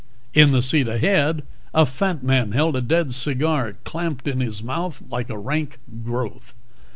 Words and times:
In 0.33 0.49
the 0.49 0.63
seat 0.63 0.87
ahead, 0.87 1.43
a 1.75 1.85
fat 1.85 2.23
man 2.23 2.53
held 2.53 2.75
a 2.75 2.81
dead 2.81 3.13
cigar 3.13 3.75
clamped 3.83 4.27
in 4.27 4.39
his 4.39 4.63
mouth 4.63 5.03
like 5.11 5.29
a 5.29 5.37
rank 5.37 5.77
growth. 6.03 6.55